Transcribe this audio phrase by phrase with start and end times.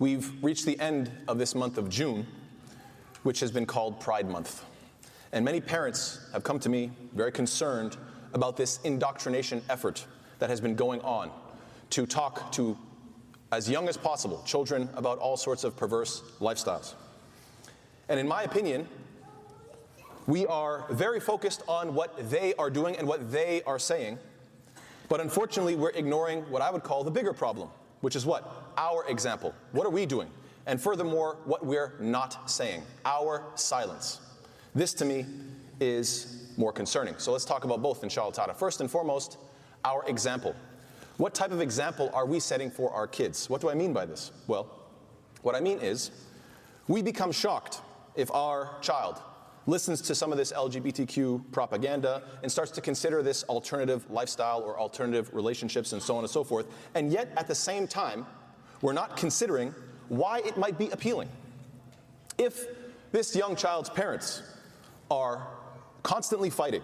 [0.00, 2.26] We've reached the end of this month of June,
[3.22, 4.64] which has been called Pride Month.
[5.32, 7.98] And many parents have come to me very concerned
[8.32, 10.06] about this indoctrination effort
[10.38, 11.30] that has been going on
[11.90, 12.78] to talk to
[13.52, 16.94] as young as possible children about all sorts of perverse lifestyles.
[18.08, 18.88] And in my opinion,
[20.26, 24.18] we are very focused on what they are doing and what they are saying.
[25.10, 27.68] But unfortunately, we're ignoring what I would call the bigger problem,
[28.00, 28.69] which is what?
[28.80, 29.54] Our example.
[29.72, 30.30] What are we doing?
[30.64, 34.20] And furthermore, what we're not saying, our silence.
[34.74, 35.26] This to me
[35.80, 37.18] is more concerning.
[37.18, 38.54] So let's talk about both, inshallah ta'ala.
[38.54, 39.36] First and foremost,
[39.84, 40.56] our example.
[41.18, 43.50] What type of example are we setting for our kids?
[43.50, 44.32] What do I mean by this?
[44.46, 44.74] Well,
[45.42, 46.10] what I mean is,
[46.88, 47.82] we become shocked
[48.14, 49.20] if our child
[49.66, 54.80] listens to some of this LGBTQ propaganda and starts to consider this alternative lifestyle or
[54.80, 56.66] alternative relationships and so on and so forth.
[56.94, 58.24] And yet, at the same time,
[58.82, 59.74] we're not considering
[60.08, 61.28] why it might be appealing.
[62.38, 62.66] If
[63.12, 64.42] this young child's parents
[65.10, 65.46] are
[66.02, 66.82] constantly fighting,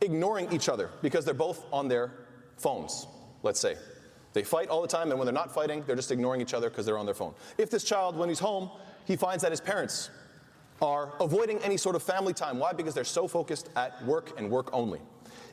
[0.00, 2.12] ignoring each other because they're both on their
[2.56, 3.06] phones,
[3.42, 3.76] let's say.
[4.32, 6.68] They fight all the time, and when they're not fighting, they're just ignoring each other
[6.68, 7.34] because they're on their phone.
[7.56, 8.70] If this child, when he's home,
[9.06, 10.10] he finds that his parents
[10.82, 12.58] are avoiding any sort of family time.
[12.58, 12.74] Why?
[12.74, 15.00] Because they're so focused at work and work only.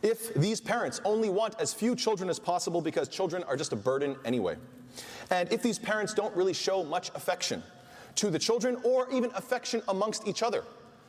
[0.04, 3.78] If these parents only want as few children as possible because children are just a
[3.78, 4.58] burden anyway.
[5.32, 7.64] And if these parents don't really show much affection
[8.16, 10.66] to the children or even affection amongst each other,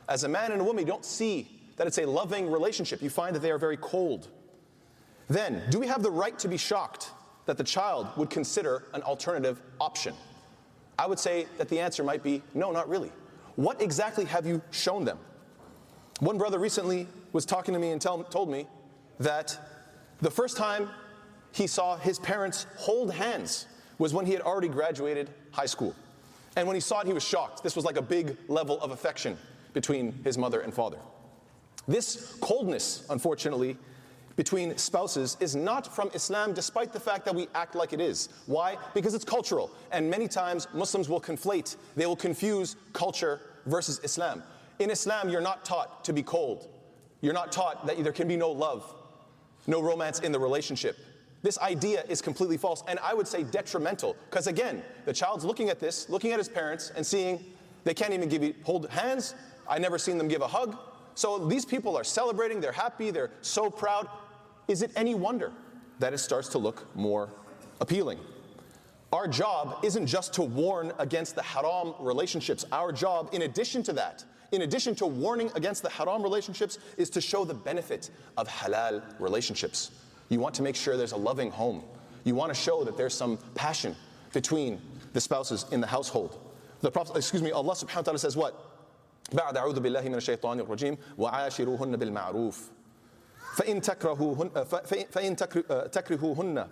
[0.07, 3.01] as a man and a woman, you don't see that it's a loving relationship.
[3.01, 4.29] You find that they are very cold.
[5.27, 7.11] Then, do we have the right to be shocked
[7.47, 10.15] that the child would consider an alternative option?
[10.97, 13.11] I would say that the answer might be no, not really.
[13.55, 15.17] What exactly have you shown them?
[16.19, 18.67] One brother recently was talking to me and tell, told me
[19.19, 19.57] that
[20.21, 20.89] the first time
[21.51, 25.95] he saw his parents hold hands was when he had already graduated high school.
[26.55, 27.63] And when he saw it, he was shocked.
[27.63, 29.37] This was like a big level of affection
[29.73, 30.97] between his mother and father.
[31.87, 33.77] This coldness, unfortunately,
[34.35, 38.29] between spouses is not from Islam, despite the fact that we act like it is.
[38.47, 38.77] Why?
[38.93, 39.71] Because it's cultural.
[39.91, 44.43] And many times Muslims will conflate, they will confuse culture versus Islam.
[44.79, 46.67] In Islam, you're not taught to be cold.
[47.21, 48.93] You're not taught that there can be no love,
[49.67, 50.97] no romance in the relationship.
[51.41, 55.69] This idea is completely false, and I would say detrimental, because again, the child's looking
[55.69, 57.43] at this, looking at his parents, and seeing
[57.83, 59.35] they can't even give you, hold hands.
[59.67, 60.77] I never seen them give a hug.
[61.13, 64.07] So these people are celebrating, they're happy, they're so proud.
[64.67, 65.51] Is it any wonder
[65.99, 67.29] that it starts to look more
[67.79, 68.19] appealing?
[69.13, 72.65] Our job isn't just to warn against the haram relationships.
[72.71, 77.10] Our job, in addition to that, in addition to warning against the haram relationships, is
[77.10, 79.90] to show the benefit of halal relationships.
[80.28, 81.82] You want to make sure there's a loving home.
[82.24, 83.96] You want to show that there's some passion
[84.32, 84.80] between
[85.12, 86.38] the spouses in the household.
[86.80, 88.54] The Prophet, excuse me, Allah subhanahu wa ta'ala says what?
[89.32, 92.70] بعد أعوذ بالله من الشيطان الرجيم وعاشروهن بالمعروف
[93.54, 94.50] فإن تكرهوهن
[95.10, 95.36] فإن
[95.90, 96.66] تكرهوهن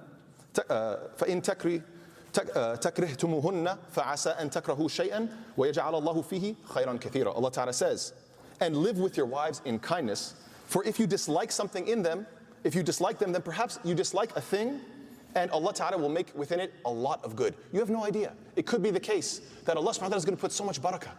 [1.16, 1.82] فإن تكره
[2.80, 8.12] تكرهتموهن فعسى أن تكرهوا شيئا ويجعل الله فيه خيرا كثيرا Allah Ta'ala says
[8.60, 10.34] and live with your wives in kindness
[10.66, 12.26] for if you dislike something in them
[12.64, 14.80] if you dislike them then perhaps you dislike a thing
[15.34, 17.54] and Allah Ta'ala will make within it a lot of good.
[17.72, 18.32] You have no idea.
[18.56, 20.64] It could be the case that Allah subhanahu wa ta'ala is going to put so
[20.64, 21.12] much barakah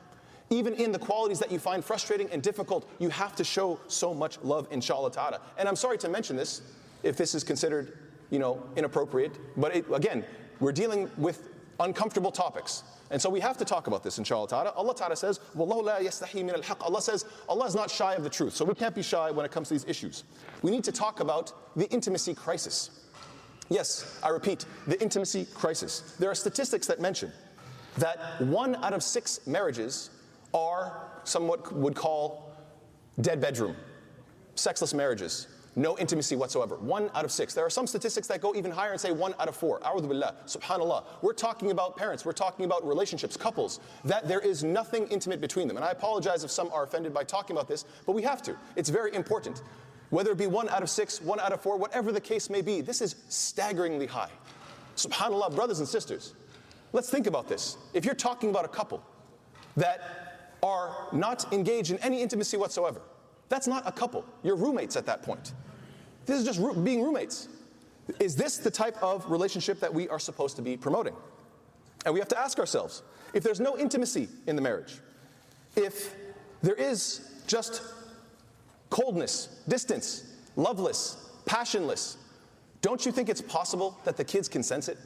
[0.49, 4.13] even in the qualities that you find frustrating and difficult, you have to show so
[4.13, 5.41] much love, inshallah ta'ala.
[5.57, 6.61] And I'm sorry to mention this,
[7.03, 7.97] if this is considered,
[8.29, 10.25] you know, inappropriate, but it, again,
[10.64, 12.84] we're dealing with uncomfortable topics.
[13.10, 14.70] And so we have to talk about this, inshallah ta'ala.
[14.70, 18.54] Allah ta'ala says, Allah says, Allah is not shy of the truth.
[18.56, 20.24] So we can't be shy when it comes to these issues.
[20.62, 23.04] We need to talk about the intimacy crisis.
[23.68, 26.16] Yes, I repeat, the intimacy crisis.
[26.18, 27.30] There are statistics that mention
[27.98, 30.10] that one out of six marriages
[30.54, 32.56] are somewhat would call
[33.20, 33.76] dead bedroom,
[34.54, 35.46] sexless marriages,
[35.76, 36.76] no intimacy whatsoever.
[36.76, 37.54] One out of six.
[37.54, 39.80] There are some statistics that go even higher and say one out of four.
[39.80, 41.04] Billah, subhanallah.
[41.22, 45.68] We're talking about parents, we're talking about relationships, couples, that there is nothing intimate between
[45.68, 45.76] them.
[45.76, 48.56] And I apologize if some are offended by talking about this, but we have to.
[48.76, 49.62] It's very important.
[50.10, 52.62] Whether it be one out of six, one out of four, whatever the case may
[52.62, 54.30] be, this is staggeringly high.
[54.96, 56.34] Subhanallah, brothers and sisters,
[56.92, 57.76] let's think about this.
[57.94, 59.02] If you're talking about a couple
[59.76, 60.24] that
[60.62, 63.02] are not engaged in any intimacy whatsoever.
[63.50, 64.24] That's not a couple.
[64.42, 65.52] You're roommates at that point.
[66.26, 67.48] This is just ro- being roommates.
[68.20, 71.14] Is this the type of relationship that we are supposed to be promoting?
[72.04, 74.98] And we have to ask ourselves if there's no intimacy in the marriage,
[75.76, 76.14] if
[76.62, 77.82] there is just
[78.90, 82.16] coldness, distance, loveless, passionless,
[82.80, 84.98] don't you think it's possible that the kids can sense it?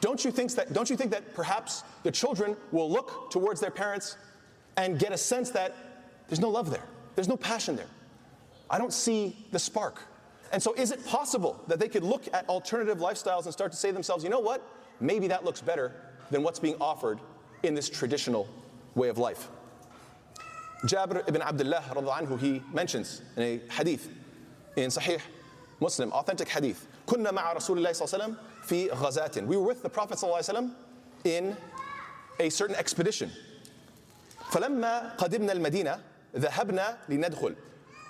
[0.00, 3.70] Don't you think that, don't you think that perhaps the children will look towards their
[3.70, 4.16] parents
[4.76, 5.74] and get a sense that
[6.28, 6.84] there's no love there,
[7.14, 7.86] there's no passion there?
[8.68, 10.02] I don't see the spark.
[10.51, 13.77] And so, is it possible that they could look at alternative lifestyles and start to
[13.77, 14.61] say to themselves, you know what?
[14.99, 15.93] Maybe that looks better
[16.29, 17.19] than what's being offered
[17.63, 18.47] in this traditional
[18.95, 19.49] way of life.
[20.85, 24.09] Jabir ibn Abdullah anhu, he mentions in a hadith
[24.75, 25.21] in Sahih
[25.79, 26.87] Muslim, authentic hadith.
[27.07, 28.35] كنا مع رسول الله صلى الله عليه وسلم
[28.65, 29.47] في غزاة.
[29.47, 30.71] We were with the Prophet صلى الله عليه وسلم
[31.25, 31.57] in
[32.39, 33.31] a certain expedition.
[34.51, 35.99] فلما قدمنا المدينة
[36.35, 37.55] ذهبنا لندخل.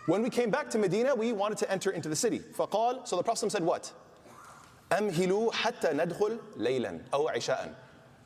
[0.05, 2.39] When we came back to Medina, we wanted to enter into the city.
[2.39, 3.91] فقال, so the Prophet said what?
[4.91, 7.73] أمهلوا حتى ندخل ليلا أو عشاء.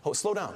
[0.05, 0.55] Oh, slow down.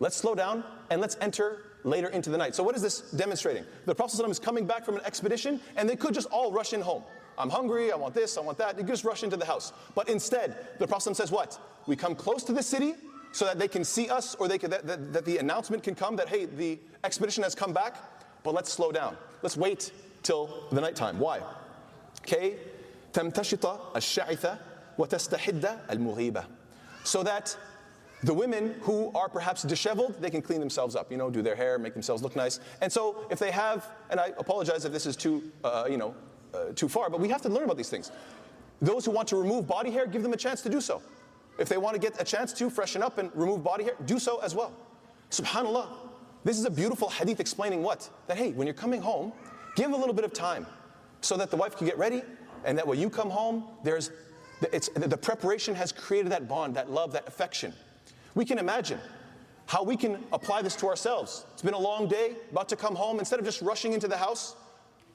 [0.00, 2.54] Let's slow down and let's enter later into the night.
[2.54, 3.64] So, what is this demonstrating?
[3.86, 6.72] The Prophet ﷺ is coming back from an expedition and they could just all rush
[6.72, 7.02] in home.
[7.36, 8.76] I'm hungry, I want this, I want that.
[8.78, 9.72] You just rush into the house.
[9.94, 11.58] But instead, the Prophet says what?
[11.86, 12.94] We come close to the city
[13.32, 15.94] so that they can see us or they can, that, that, that the announcement can
[15.94, 17.96] come that, hey, the expedition has come back,
[18.42, 19.16] but let's slow down.
[19.42, 19.92] Let's wait
[20.22, 21.18] till the nighttime.
[21.18, 21.40] Why?
[22.22, 22.56] Okay?
[23.12, 24.58] تمتشط الشعثة
[24.98, 26.44] وتستحد المغيبة.
[27.04, 27.56] So that
[28.22, 31.54] the women who are perhaps disheveled, they can clean themselves up, you know, do their
[31.54, 32.58] hair, make themselves look nice.
[32.80, 36.14] And so if they have, and I apologize if this is too, uh, you know,
[36.52, 38.10] uh, too far, but we have to learn about these things.
[38.82, 41.00] Those who want to remove body hair, give them a chance to do so.
[41.58, 44.18] If they want to get a chance to freshen up and remove body hair, do
[44.18, 44.72] so as well.
[45.30, 45.88] Subhanallah.
[46.44, 48.08] This is a beautiful hadith explaining what?
[48.26, 49.32] That hey, when you're coming home,
[49.75, 50.65] give a little bit of time
[51.21, 52.21] so that the wife can get ready
[52.65, 54.11] and that when you come home, there's
[54.71, 57.73] it's, the preparation has created that bond, that love, that affection.
[58.35, 58.99] We can imagine
[59.65, 61.45] how we can apply this to ourselves.
[61.53, 63.19] It's been a long day, about to come home.
[63.19, 64.55] Instead of just rushing into the house,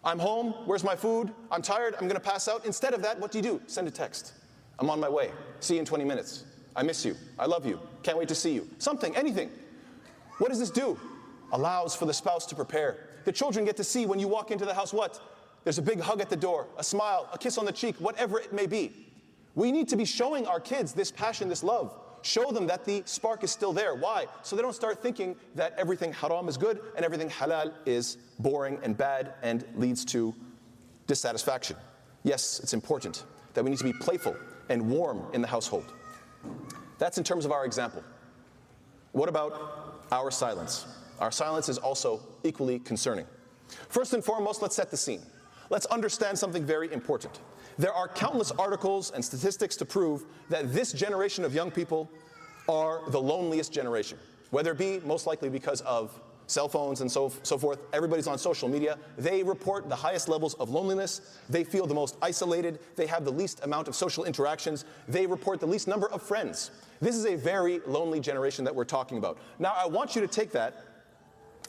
[0.05, 1.32] I'm home, where's my food?
[1.50, 2.64] I'm tired, I'm gonna pass out.
[2.66, 3.61] Instead of that, what do you do?
[3.66, 4.32] Send a text.
[4.78, 5.31] I'm on my way.
[5.61, 6.44] See you in 20 minutes.
[6.76, 7.16] I miss you.
[7.38, 7.81] I love you.
[8.02, 8.69] Can't wait to see you.
[8.78, 9.50] Something, anything.
[10.38, 10.99] What does this do?
[11.52, 13.07] Allows for the spouse to prepare.
[13.24, 15.20] The children get to see when you walk into the house what?
[15.64, 18.40] There's a big hug at the door, a smile, a kiss on the cheek, whatever
[18.40, 18.92] it may be.
[19.54, 21.94] We need to be showing our kids this passion, this love.
[22.22, 23.94] Show them that the spark is still there.
[23.94, 24.26] Why?
[24.42, 28.78] So they don't start thinking that everything haram is good and everything halal is boring
[28.82, 30.34] and bad and leads to
[31.06, 31.76] dissatisfaction.
[32.22, 33.24] Yes, it's important
[33.54, 34.36] that we need to be playful
[34.68, 35.92] and warm in the household.
[36.98, 38.02] That's in terms of our example.
[39.12, 40.86] What about our silence?
[41.20, 43.26] Our silence is also equally concerning.
[43.88, 45.22] First and foremost, let's set the scene.
[45.70, 47.40] Let's understand something very important.
[47.78, 52.10] There are countless articles and statistics to prove that this generation of young people
[52.68, 54.18] are the loneliest generation,
[54.50, 56.18] whether it be most likely because of
[56.48, 57.78] cell phones and so, so forth.
[57.92, 58.98] Everybody's on social media.
[59.18, 61.38] They report the highest levels of loneliness.
[61.48, 62.80] They feel the most isolated.
[62.96, 64.86] They have the least amount of social interactions.
[65.06, 66.70] They report the least number of friends.
[67.00, 69.38] This is a very lonely generation that we're talking about.
[69.58, 70.88] Now, I want you to take that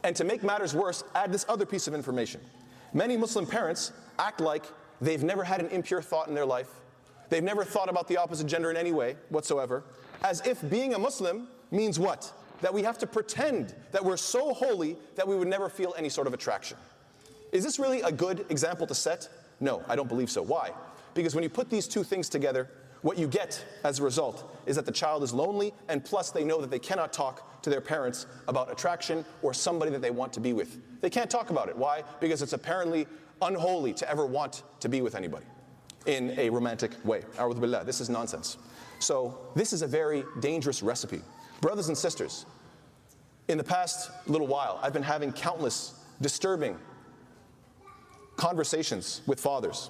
[0.03, 2.41] and to make matters worse, add this other piece of information.
[2.93, 4.65] Many Muslim parents act like
[5.01, 6.69] They've never had an impure thought in their life.
[7.29, 9.83] They've never thought about the opposite gender in any way whatsoever.
[10.23, 12.31] As if being a Muslim means what?
[12.61, 16.09] That we have to pretend that we're so holy that we would never feel any
[16.09, 16.77] sort of attraction.
[17.51, 19.29] Is this really a good example to set?
[19.59, 20.41] No, I don't believe so.
[20.41, 20.71] Why?
[21.13, 22.69] Because when you put these two things together,
[23.01, 26.43] what you get as a result is that the child is lonely, and plus they
[26.43, 30.33] know that they cannot talk to their parents about attraction or somebody that they want
[30.33, 30.77] to be with.
[31.01, 31.77] They can't talk about it.
[31.77, 32.03] Why?
[32.19, 33.07] Because it's apparently
[33.41, 35.45] unholy to ever want to be with anybody
[36.05, 37.23] in a romantic way.
[37.85, 38.57] this is nonsense.
[38.99, 41.21] So, this is a very dangerous recipe.
[41.61, 42.45] Brothers and sisters,
[43.47, 46.77] in the past little while, I've been having countless disturbing
[48.35, 49.89] conversations with fathers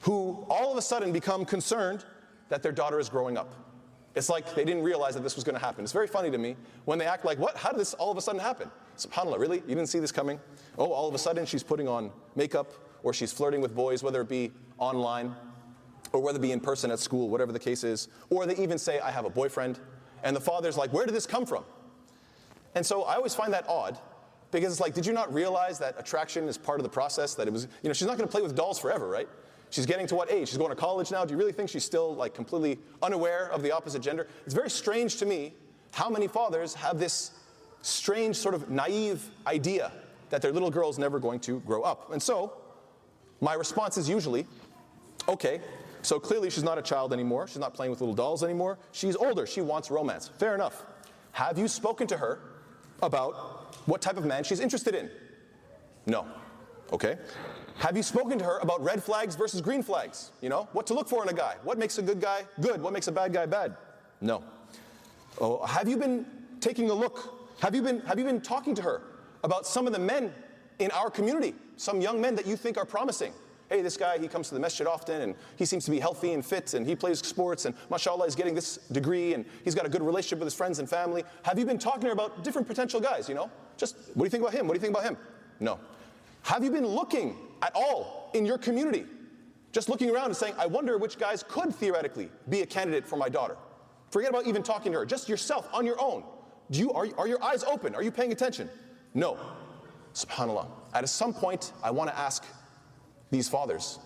[0.00, 2.04] who all of a sudden become concerned
[2.48, 3.54] that their daughter is growing up.
[4.14, 5.82] It's like they didn't realize that this was going to happen.
[5.82, 7.56] It's very funny to me when they act like, What?
[7.56, 8.70] How did this all of a sudden happen?
[8.96, 9.58] SubhanAllah, really?
[9.66, 10.38] You didn't see this coming?
[10.78, 12.72] Oh, all of a sudden she's putting on makeup
[13.02, 15.34] or she's flirting with boys, whether it be online
[16.12, 18.08] or whether it be in person at school, whatever the case is.
[18.30, 19.80] Or they even say, I have a boyfriend.
[20.22, 21.64] And the father's like, Where did this come from?
[22.76, 23.98] And so I always find that odd
[24.50, 27.34] because it's like, did you not realize that attraction is part of the process?
[27.34, 29.28] That it was, you know, she's not going to play with dolls forever, right?
[29.74, 30.50] She's getting to what age?
[30.50, 31.24] She's going to college now.
[31.24, 34.28] Do you really think she's still like completely unaware of the opposite gender?
[34.46, 35.52] It's very strange to me
[35.90, 37.32] how many fathers have this
[37.82, 39.90] strange, sort of naive idea
[40.30, 42.12] that their little girl is never going to grow up.
[42.12, 42.52] And so,
[43.40, 44.46] my response is usually,
[45.28, 45.60] okay,
[46.02, 47.48] so clearly she's not a child anymore.
[47.48, 48.78] She's not playing with little dolls anymore.
[48.92, 49.44] She's older.
[49.44, 50.30] She wants romance.
[50.38, 50.86] Fair enough.
[51.32, 52.38] Have you spoken to her
[53.02, 55.10] about what type of man she's interested in?
[56.06, 56.28] No.
[56.92, 57.18] Okay.
[57.76, 60.30] Have you spoken to her about red flags versus green flags?
[60.40, 61.56] You know, what to look for in a guy?
[61.64, 62.80] What makes a good guy good?
[62.80, 63.76] What makes a bad guy bad?
[64.20, 64.44] No.
[65.40, 66.24] Oh, have you been
[66.60, 67.58] taking a look?
[67.60, 69.02] Have you been, have you been talking to her
[69.42, 70.32] about some of the men
[70.78, 73.32] in our community, some young men that you think are promising?
[73.68, 76.32] Hey, this guy, he comes to the masjid often and he seems to be healthy
[76.32, 79.86] and fit and he plays sports and mashallah, he's getting this degree and he's got
[79.86, 81.24] a good relationship with his friends and family.
[81.42, 83.50] Have you been talking to her about different potential guys, you know?
[83.76, 84.68] Just, what do you think about him?
[84.68, 85.16] What do you think about him?
[85.60, 85.80] No.
[86.42, 89.06] Have you been looking at all in your community?
[89.72, 93.16] Just looking around and saying, I wonder which guys could theoretically be a candidate for
[93.16, 93.56] my daughter.
[94.10, 96.22] Forget about even talking to her, just yourself on your own.
[96.70, 97.94] Do you, are, are your eyes open?
[97.94, 98.68] Are you paying attention?
[99.14, 99.36] No.
[100.14, 100.68] SubhanAllah.
[100.92, 102.44] At some point, I want to ask
[103.30, 103.98] these fathers,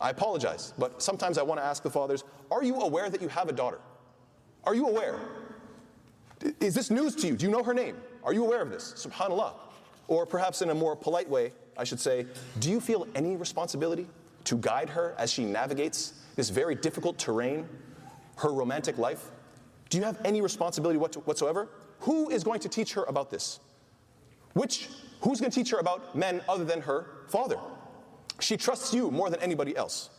[0.00, 3.28] I apologize, but sometimes I want to ask the fathers, are you aware that you
[3.28, 3.80] have a daughter?
[4.64, 5.18] Are you aware?
[6.60, 7.36] Is this news to you?
[7.36, 7.96] Do you know her name?
[8.22, 8.94] Are you aware of this?
[9.04, 9.54] SubhanAllah.
[10.08, 12.26] Or perhaps in a more polite way, I should say,
[12.58, 14.08] do you feel any responsibility
[14.44, 17.68] to guide her as she navigates this very difficult terrain,
[18.36, 19.30] her romantic life?
[19.90, 21.68] Do you have any responsibility whatsoever?
[22.00, 23.60] Who is going to teach her about this?
[24.54, 24.88] Which,
[25.20, 27.58] who's going to teach her about men other than her father?
[28.40, 30.10] She trusts you more than anybody else.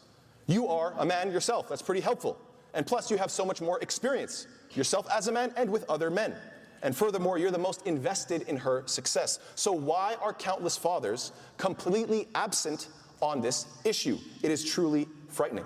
[0.48, 1.67] You are a man yourself.
[1.69, 2.38] That's pretty helpful.
[2.74, 6.10] And plus, you have so much more experience yourself as a man and with other
[6.10, 6.36] men.
[6.81, 9.39] And furthermore, you're the most invested in her success.
[9.55, 12.88] So, why are countless fathers completely absent
[13.21, 14.17] on this issue?
[14.41, 15.65] It is truly frightening.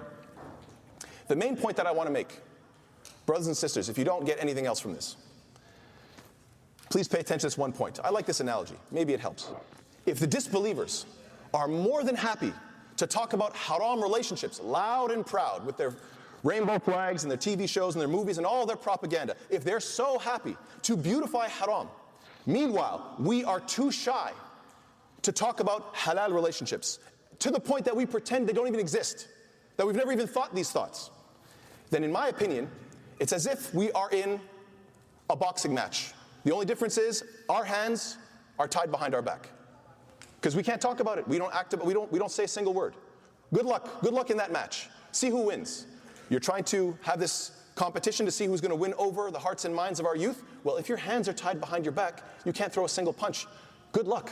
[1.28, 2.40] The main point that I want to make,
[3.26, 5.16] brothers and sisters, if you don't get anything else from this,
[6.90, 8.00] please pay attention to this one point.
[8.04, 8.76] I like this analogy.
[8.92, 9.52] Maybe it helps.
[10.06, 11.06] If the disbelievers
[11.54, 12.52] are more than happy
[12.98, 15.94] to talk about haram relationships loud and proud with their
[16.44, 19.80] rainbow flags and their TV shows and their movies and all their propaganda, if they're
[19.80, 21.88] so happy to beautify haram,
[22.46, 24.32] meanwhile, we are too shy
[25.22, 27.00] to talk about halal relationships
[27.40, 29.28] to the point that we pretend they don't even exist,
[29.78, 31.10] that we've never even thought these thoughts,
[31.90, 32.70] then in my opinion,
[33.20, 34.40] it's as if we are in
[35.30, 38.18] a boxing match the only difference is our hands
[38.60, 39.50] are tied behind our back.
[40.40, 41.28] Because we can't talk about it.
[41.28, 42.96] We don't act we don't we don't say a single word.
[43.54, 44.02] Good luck.
[44.02, 44.90] Good luck in that match.
[45.12, 45.86] See who wins.
[46.30, 49.66] You're trying to have this competition to see who's going to win over the hearts
[49.66, 50.44] and minds of our youth.
[50.64, 53.48] Well, if your hands are tied behind your back, you can't throw a single punch.
[53.92, 54.32] Good luck.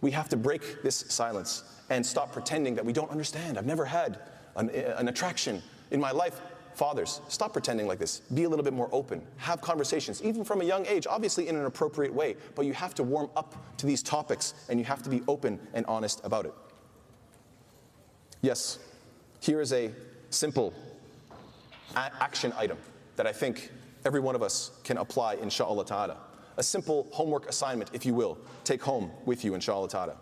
[0.00, 3.58] We have to break this silence and stop pretending that we don't understand.
[3.58, 4.18] I've never had
[4.56, 6.40] an, an attraction in my life.
[6.74, 8.20] Fathers, stop pretending like this.
[8.34, 9.22] Be a little bit more open.
[9.38, 12.94] Have conversations, even from a young age, obviously in an appropriate way, but you have
[12.96, 16.44] to warm up to these topics and you have to be open and honest about
[16.44, 16.52] it.
[18.42, 18.78] Yes,
[19.40, 19.90] here is a
[20.28, 20.74] simple
[21.96, 22.78] action item
[23.16, 23.70] that I think
[24.04, 26.18] every one of us can apply, inshallah ta'ala.
[26.58, 30.16] A simple homework assignment, if you will, take home with you, inshallah ta'ala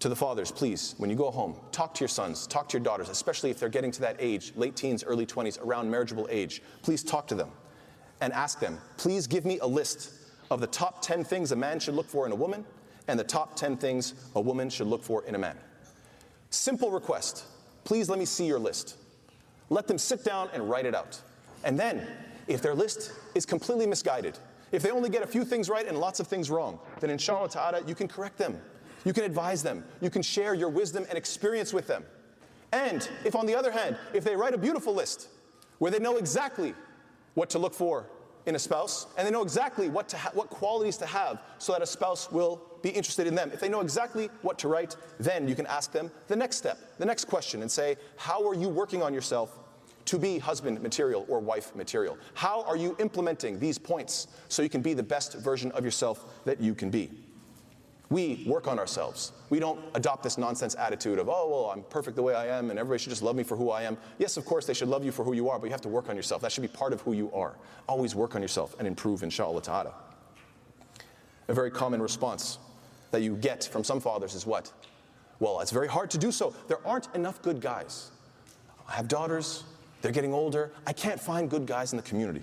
[0.00, 2.82] to the fathers, please, when you go home, talk to your sons, talk to your
[2.82, 6.62] daughters, especially if they're getting to that age, late teens, early 20s, around marriageable age.
[6.82, 7.50] Please talk to them
[8.22, 10.12] and ask them, please give me a list
[10.50, 12.64] of the top 10 things a man should look for in a woman
[13.08, 15.56] and the top 10 things a woman should look for in a man.
[16.48, 17.44] Simple request.
[17.84, 18.96] Please let me see your list.
[19.70, 21.18] Let them sit down and write it out.
[21.64, 22.06] And then,
[22.46, 24.38] if their list is completely misguided,
[24.72, 27.48] if they only get a few things right and lots of things wrong, then inshallah
[27.48, 28.60] ta'ala, you can correct them
[29.04, 29.84] you can advise them.
[30.00, 32.04] You can share your wisdom and experience with them.
[32.72, 35.28] And if, on the other hand, if they write a beautiful list
[35.78, 36.74] where they know exactly
[37.34, 38.06] what to look for
[38.46, 41.72] in a spouse and they know exactly what, to ha- what qualities to have so
[41.72, 44.96] that a spouse will be interested in them, if they know exactly what to write,
[45.18, 48.54] then you can ask them the next step, the next question, and say, How are
[48.54, 49.58] you working on yourself
[50.10, 52.18] to be husband material or wife material?
[52.34, 56.24] How are you implementing these points so you can be the best version of yourself
[56.44, 57.12] that you can be?
[58.08, 59.30] We work on ourselves.
[59.50, 62.70] We don't adopt this nonsense attitude of, oh, well, I'm perfect the way I am
[62.70, 63.96] and everybody should just love me for who I am.
[64.18, 65.88] Yes, of course, they should love you for who you are, but you have to
[65.88, 66.42] work on yourself.
[66.42, 67.54] That should be part of who you are.
[67.88, 69.94] Always work on yourself and improve, inshallah ta'ala.
[71.46, 72.58] A very common response
[73.12, 74.72] that you get from some fathers is what?
[75.38, 76.52] Well, it's very hard to do so.
[76.66, 78.10] There aren't enough good guys.
[78.88, 79.62] I have daughters,
[80.02, 80.72] they're getting older.
[80.86, 82.42] I can't find good guys in the community.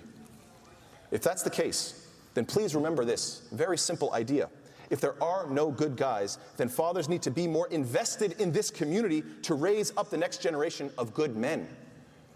[1.10, 4.48] If that's the case, then please remember this very simple idea
[4.90, 8.70] if there are no good guys, then fathers need to be more invested in this
[8.70, 11.68] community to raise up the next generation of good men.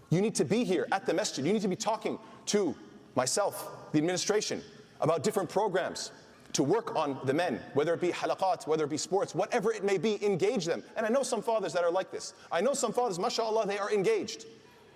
[0.09, 1.45] You need to be here at the masjid.
[1.45, 2.75] You need to be talking to
[3.15, 4.61] myself, the administration,
[5.01, 6.11] about different programs
[6.53, 9.83] to work on the men, whether it be halaqat, whether it be sports, whatever it
[9.83, 10.83] may be, engage them.
[10.95, 12.35] And I know some fathers that are like this.
[12.51, 14.45] I know some fathers, mashallah, they are engaged.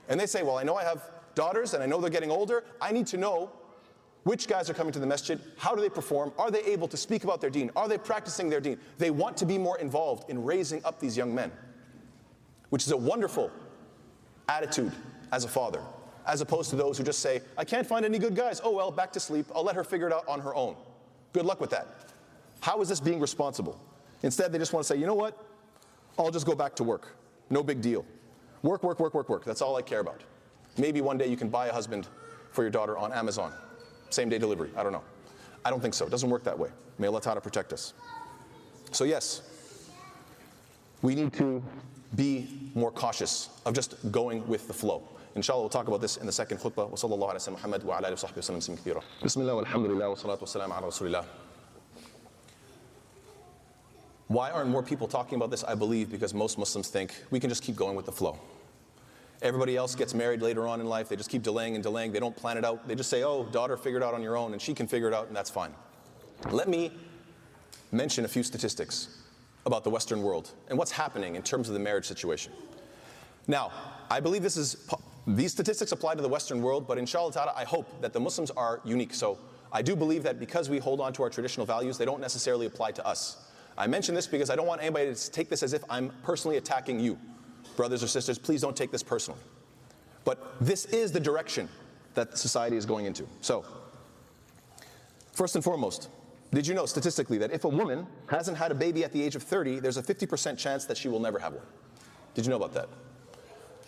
[0.09, 2.63] And they say, Well, I know I have daughters and I know they're getting older.
[2.81, 3.51] I need to know
[4.27, 5.39] which guys are coming to the masjid?
[5.55, 6.33] How do they perform?
[6.37, 7.71] Are they able to speak about their deen?
[7.77, 8.77] Are they practicing their deen?
[8.97, 11.49] They want to be more involved in raising up these young men,
[12.69, 13.49] which is a wonderful
[14.49, 14.91] attitude
[15.31, 15.81] as a father,
[16.25, 18.59] as opposed to those who just say, I can't find any good guys.
[18.61, 19.45] Oh, well, back to sleep.
[19.55, 20.75] I'll let her figure it out on her own.
[21.31, 21.87] Good luck with that.
[22.59, 23.79] How is this being responsible?
[24.23, 25.41] Instead, they just want to say, you know what?
[26.19, 27.15] I'll just go back to work.
[27.49, 28.03] No big deal.
[28.63, 29.45] Work, work, work, work, work.
[29.45, 30.21] That's all I care about.
[30.77, 32.07] Maybe one day you can buy a husband
[32.51, 33.51] for your daughter on Amazon.
[34.09, 34.71] Same day delivery.
[34.75, 35.03] I don't know.
[35.65, 36.05] I don't think so.
[36.05, 36.69] It doesn't work that way.
[36.97, 37.93] May Allah Ta'ala protect us.
[38.91, 39.41] So, yes,
[41.01, 41.61] we need to
[42.15, 45.03] be more cautious of just going with the flow.
[45.35, 46.89] Inshallah, we'll talk about this in the second khutbah.
[46.89, 50.09] Wa sallallahu alayhi wa sallam, Muhammad wa ala alihi wa sahbihi wa sallam, Bismillah, walhamdulillah,
[50.09, 51.25] wa salatu wa salam ala rasulillah.
[54.27, 55.63] Why aren't more people talking about this?
[55.63, 58.37] I believe because most Muslims think we can just keep going with the flow.
[59.41, 61.09] Everybody else gets married later on in life.
[61.09, 62.11] They just keep delaying and delaying.
[62.11, 62.87] They don't plan it out.
[62.87, 65.07] They just say, oh, daughter, figure it out on your own, and she can figure
[65.07, 65.71] it out, and that's fine.
[66.49, 66.91] Let me
[67.91, 69.23] mention a few statistics
[69.65, 72.51] about the Western world and what's happening in terms of the marriage situation.
[73.47, 73.71] Now,
[74.09, 74.89] I believe this is
[75.27, 78.49] these statistics apply to the Western world, but inshallah ta'ala, I hope that the Muslims
[78.51, 79.13] are unique.
[79.13, 79.37] So
[79.71, 82.65] I do believe that because we hold on to our traditional values, they don't necessarily
[82.65, 83.46] apply to us.
[83.77, 86.57] I mention this because I don't want anybody to take this as if I'm personally
[86.57, 87.17] attacking you.
[87.75, 89.39] Brothers or sisters, please don't take this personally.
[90.25, 91.69] But this is the direction
[92.15, 93.27] that society is going into.
[93.41, 93.63] So,
[95.31, 96.09] first and foremost,
[96.51, 99.35] did you know statistically that if a woman hasn't had a baby at the age
[99.35, 101.65] of 30, there's a 50% chance that she will never have one?
[102.33, 102.89] Did you know about that?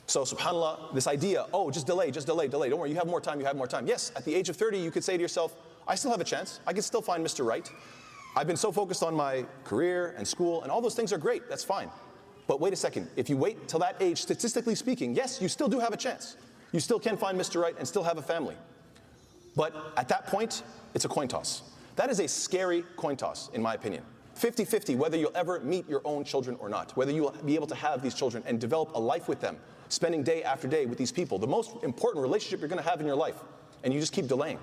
[0.05, 2.69] So, subhanAllah, this idea, oh, just delay, just delay, delay.
[2.69, 3.87] Don't worry, you have more time, you have more time.
[3.87, 5.55] Yes, at the age of 30, you could say to yourself,
[5.87, 6.59] I still have a chance.
[6.67, 7.45] I can still find Mr.
[7.45, 7.69] Right.
[8.39, 11.49] I've been so focused on my career and school, and all those things are great,
[11.49, 11.89] that's fine.
[12.47, 15.67] But wait a second, if you wait till that age, statistically speaking, yes, you still
[15.67, 16.37] do have a chance.
[16.71, 17.61] You still can find Mr.
[17.61, 18.55] Right and still have a family.
[19.57, 21.63] But at that point, it's a coin toss.
[21.97, 24.03] That is a scary coin toss, in my opinion.
[24.35, 27.67] 50 50, whether you'll ever meet your own children or not, whether you'll be able
[27.67, 29.57] to have these children and develop a life with them,
[29.89, 33.05] spending day after day with these people, the most important relationship you're gonna have in
[33.05, 33.35] your life,
[33.83, 34.59] and you just keep delaying.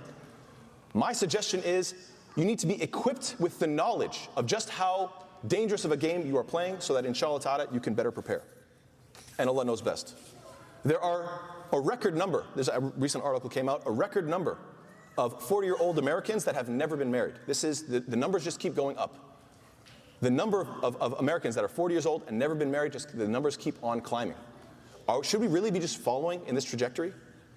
[0.95, 1.95] My suggestion is
[2.37, 5.13] you need to be equipped with the knowledge of just how
[5.49, 8.43] dangerous of a game you are playing so that inshallah ta'ala you can better prepare.
[9.39, 10.15] And Allah knows best.
[10.85, 11.41] There are
[11.73, 14.59] a record number, there's a recent article came out, a record number
[15.19, 17.35] of 40 year old Americans that have never been married.
[17.47, 19.17] This is, the, the numbers just keep going up.
[20.21, 23.17] The number of, of, Americans that are 40 years old and never been married, just
[23.17, 24.37] the numbers keep on climbing.
[25.09, 27.13] Are, should we really be just following in this trajectory?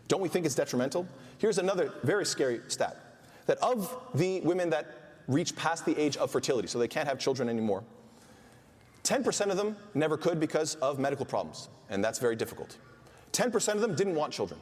[0.07, 1.07] Don't we think it's detrimental?
[1.37, 3.08] Here's another very scary stat
[3.49, 4.85] that of the women that
[5.27, 7.83] reach past the age of fertility, so they can't have children anymore,
[9.03, 12.77] 10% of them never could because of medical problems, and that's very difficult.
[13.33, 14.59] 10% of them didn't want children.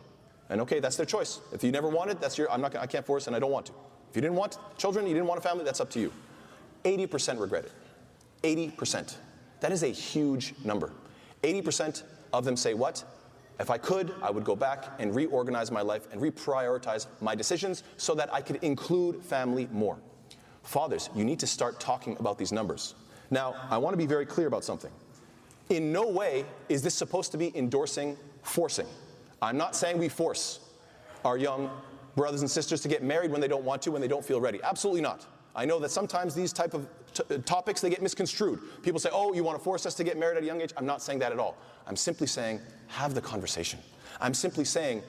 [0.50, 1.42] And okay, that's their choice.
[1.52, 3.66] If you never wanted, that's your, I'm not, I can't force and I don't want
[3.66, 3.74] to.
[4.10, 6.14] If you didn't want children, you didn't want a family, that's up to you.
[6.86, 8.74] 80% regret it.
[8.78, 9.16] 80%.
[9.60, 10.94] That is a huge number.
[11.44, 13.04] 80% of them say, What?
[13.60, 17.84] If I could, I would go back and reorganize my life and reprioritize my decisions
[17.98, 19.98] so that I could include family more.
[20.64, 22.94] Fathers, you need to start talking about these numbers.
[23.32, 24.92] Now, I want to be very clear about something.
[25.70, 28.88] In no way is this supposed to be endorsing forcing.
[29.42, 30.60] I'm not saying we force
[31.26, 31.70] our young
[32.16, 34.40] brothers and sisters to get married when they don't want to, when they don't feel
[34.40, 34.60] ready.
[34.64, 35.26] Absolutely not.
[35.56, 36.88] I know that sometimes these type of
[37.24, 38.60] t- topics they get misconstrued.
[38.84, 40.74] People say, "Oh, you want to force us to get married at a young age?"
[40.78, 41.58] I'm not saying that at all.
[41.86, 43.80] I'm simply saying have the conversation.
[44.20, 45.04] I'm simply saying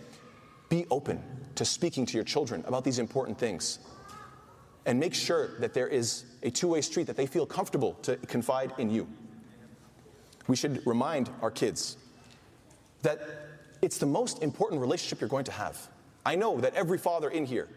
[0.69, 1.23] be open
[1.55, 3.79] to speaking to your children about these important things.
[4.87, 8.73] And make sure that there is a two-way street that they feel comfortable to confide
[8.79, 9.07] in you.
[10.47, 11.97] We should remind our kids
[13.03, 13.21] that
[13.83, 15.89] it's the most important relationship you're going to have.
[16.25, 17.69] I know that every father in here,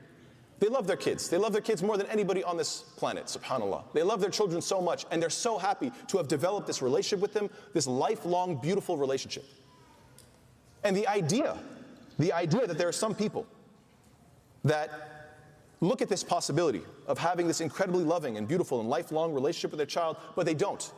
[0.62, 1.28] they love their kids.
[1.28, 3.84] They love their kids more than anybody on this planet, subhanAllah.
[3.94, 7.20] They love their children so much, and they're so happy to have developed this relationship
[7.20, 9.44] with them, this lifelong, beautiful relationship.
[10.84, 11.58] And the idea,
[12.20, 13.48] the idea that there are some people
[14.64, 14.92] that
[15.80, 19.80] look at this possibility of having this incredibly loving and beautiful and lifelong relationship with
[19.80, 20.92] their child, but they don't.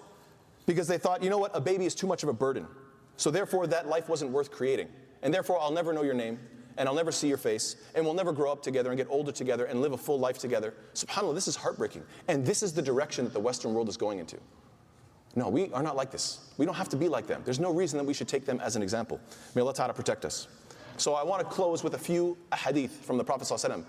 [0.65, 2.67] Because they thought, you know what, a baby is too much of a burden.
[3.15, 4.89] So therefore, that life wasn't worth creating.
[5.21, 6.37] And therefore, I'll never know your name,
[6.77, 9.31] and I'll never see your face, and we'll never grow up together and get older
[9.31, 10.73] together and live a full life together.
[10.93, 12.03] SubhanAllah, this is heartbreaking.
[12.27, 14.37] And this is the direction that the Western world is going into.
[15.35, 16.51] No, we are not like this.
[16.57, 17.41] We don't have to be like them.
[17.43, 19.19] There's no reason that we should take them as an example.
[19.55, 20.47] May Allah Ta'ala protect us.
[20.97, 23.83] So I want to close with a few hadith from the Prophet ﷺ,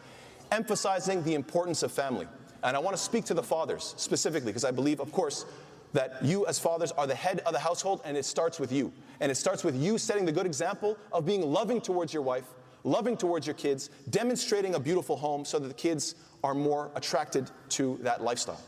[0.53, 2.27] emphasizing the importance of family.
[2.63, 5.45] And I want to speak to the fathers specifically, because I believe, of course,
[5.93, 8.91] that you as fathers are the head of the household and it starts with you.
[9.21, 12.47] And it starts with you setting the good example of being loving towards your wife,
[12.84, 17.50] loving towards your kids, demonstrating a beautiful home so that the kids are more attracted
[17.70, 18.62] to that lifestyle.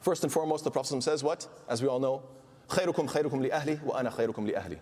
[0.00, 1.48] First and foremost, the Prophet says what?
[1.68, 2.22] As we all know,
[2.68, 4.78] خيركم خيركم لأهلي وأنا خيركم لأهلي.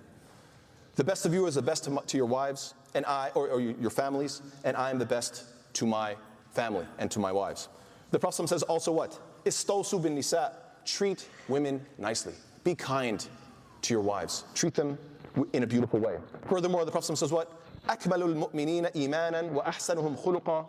[0.97, 3.61] The best of you is the best to, to your wives, and I, or, or
[3.61, 6.17] your families, and I am the best to my
[6.53, 7.69] family and to my wives.
[8.11, 9.19] The Prophet says also what?
[9.45, 10.53] Istawsu bin nisa.
[10.85, 12.35] Treat women nicely.
[12.63, 13.27] Be kind
[13.83, 14.45] to your wives.
[14.55, 14.99] Treat them
[15.53, 16.17] in a beautiful way.
[16.49, 17.51] Furthermore, the Prophet says what?
[17.89, 20.67] أكمل المؤمنين إيمانا وأحسنهم خلقا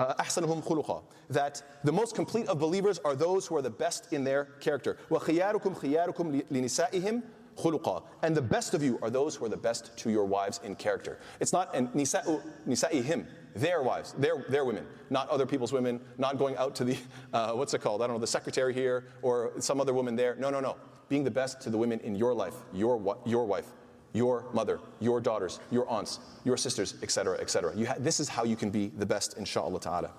[0.00, 4.24] أحسنهم خلقا that the most complete of believers are those who are the best in
[4.24, 7.22] their character وخياركم خياركم لنسائهم
[7.56, 10.60] خلقا and the best of you are those who are the best to your wives
[10.64, 15.72] in character it's not and nisa'u nisa'ihim their wives their, their women not other people's
[15.72, 16.96] women not going out to the
[17.32, 20.34] uh, what's it called I don't know the secretary here or some other woman there
[20.36, 20.76] no no no
[21.08, 23.66] being the best to the women in your life your your wife
[24.14, 27.86] your mother, your daughters, your aunts, your sisters, etc., etc.
[27.86, 30.10] Ha- this is how you can be the best, inshallah ta'ala.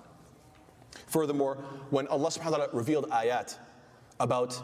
[1.06, 1.56] Furthermore,
[1.90, 3.56] when Allah subhanahu wa ta'ala revealed ayat
[4.20, 4.60] about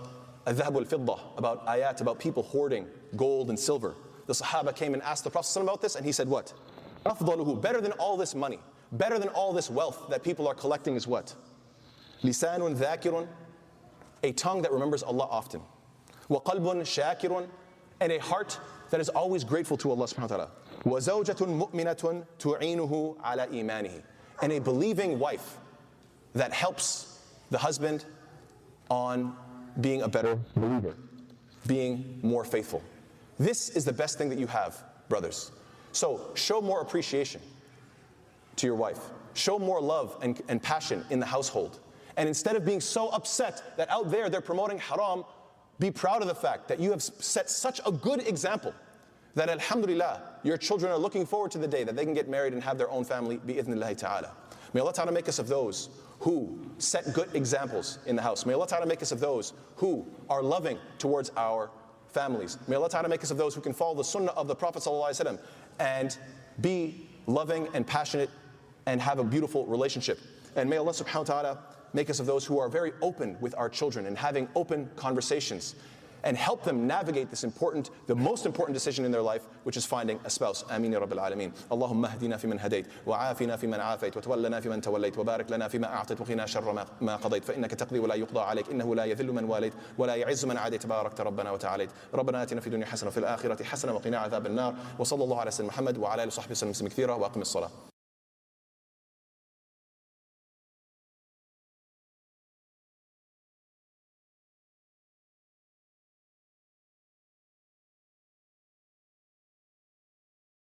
[0.47, 3.95] adhab al-fiddah, about ayat, about people hoarding gold and silver,
[4.27, 6.53] the Sahaba came and asked the Prophet about this, and he said what?
[7.05, 8.59] أفضله, better than all this money,
[8.93, 11.35] better than all this wealth that people are collecting is what?
[12.23, 13.27] Lisanun dhakirun,
[14.23, 15.61] a tongue that remembers Allah often.
[16.31, 17.49] وقلب شاكر,
[18.01, 18.59] and a heart
[18.93, 20.51] that is always grateful to Allah subhanahu wa ta'ala.
[20.85, 24.03] وَزَوْجَةٌ مُؤْمِنَةٌ تُعِينُهُ عَلَى إِيمَانِهِ
[24.43, 25.59] And a believing wife
[26.35, 28.05] that helps the husband
[28.91, 29.37] on
[29.81, 30.95] being a better believer,
[31.67, 32.83] being more faithful.
[33.39, 35.53] This is the best thing that you have, brothers.
[35.93, 37.41] So show more appreciation
[38.57, 38.99] to your wife.
[39.35, 41.79] Show more love and, and passion in the household.
[42.17, 45.25] And instead of being so upset that out there they're promoting haram,
[45.80, 48.74] be proud of the fact that you have set such a good example
[49.36, 52.54] that alhamdulillah, your children are looking forward to the day that they can get married
[52.54, 54.32] and have their own family, bi'idhnillahi ta'ala.
[54.74, 58.46] May Allah ta'ala make us of those who set good examples in the house.
[58.46, 61.70] May Allah ta'ala make us of those who are loving towards our
[62.08, 62.58] families.
[62.68, 64.86] May Allah ta'ala make us of those who can follow the sunnah of the Prophet
[65.80, 66.18] and
[66.62, 68.30] be loving and passionate
[68.86, 70.20] and have a beautiful relationship.
[70.56, 71.60] And may Allah subhanahu wa ta'ala
[71.93, 75.75] make us of those who are very open with our children and having open conversations
[76.25, 79.87] and help them navigate this important, the most important decision in their life, which is
[79.87, 80.65] finding a spouse.
[80.65, 81.53] Ameen ya Rabbil Alameen.
[81.71, 85.17] Allahumma hdina fi man hadayt, wa afina fi man afayt, wa tawallana fi man tawallayt,
[85.17, 88.01] wa barik lana fi ma a'tayt, wa qina sharra ma, ma qadayt, fa innaka taqdi
[88.01, 91.25] wa la yuqda alayk, innahu la yadhillu man walayt, wa la ya'izzu man adayt, barakta
[91.25, 91.91] rabbana wa ta'alayt.
[92.15, 95.69] ربنا آتنا في الدنيا حسنة وفي الآخرة حسنة وقنا عذاب النار وصلى الله على سيدنا
[95.69, 97.71] محمد وعلى آله وصحبه وسلم كثيرا وأقم الصلاة